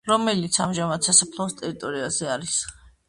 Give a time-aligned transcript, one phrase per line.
[0.09, 2.57] რომელიც ამჟამად სასაფლაოს ტერიტორიაზე არის.